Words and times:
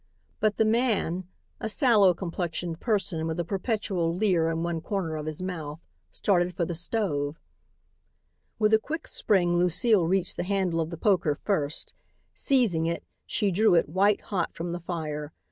But 0.39 0.57
the 0.57 0.65
man, 0.65 1.25
a 1.59 1.69
sallow 1.69 2.15
complexioned 2.15 2.79
person 2.79 3.27
with 3.27 3.39
a 3.39 3.45
perpetual 3.45 4.11
leer 4.11 4.49
in 4.49 4.63
one 4.63 4.81
corner 4.81 5.15
of 5.15 5.27
his 5.27 5.43
mouth, 5.43 5.79
started 6.11 6.55
for 6.55 6.65
the 6.65 6.73
stove. 6.73 7.39
With 8.57 8.73
a 8.73 8.79
quick 8.79 9.05
spring 9.07 9.59
Lucile 9.59 10.07
reached 10.07 10.37
the 10.37 10.43
handle 10.43 10.79
of 10.81 10.89
the 10.89 10.97
poker 10.97 11.35
first. 11.43 11.93
Seizing 12.33 12.87
it, 12.87 13.03
she 13.27 13.51
drew 13.51 13.75
it, 13.75 13.89
white 13.89 14.21
hot, 14.21 14.55
from 14.55 14.71
the 14.71 14.79
fire. 14.79 15.33